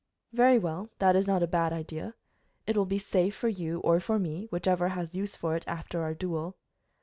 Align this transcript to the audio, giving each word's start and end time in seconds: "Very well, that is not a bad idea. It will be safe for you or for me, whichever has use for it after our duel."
"Very 0.33 0.57
well, 0.57 0.89
that 0.97 1.15
is 1.15 1.27
not 1.27 1.43
a 1.43 1.47
bad 1.47 1.71
idea. 1.71 2.15
It 2.65 2.75
will 2.75 2.87
be 2.87 2.97
safe 2.97 3.35
for 3.35 3.49
you 3.49 3.81
or 3.81 3.99
for 3.99 4.17
me, 4.17 4.47
whichever 4.49 4.87
has 4.87 5.13
use 5.13 5.35
for 5.35 5.55
it 5.55 5.63
after 5.67 6.01
our 6.01 6.15
duel." 6.15 6.57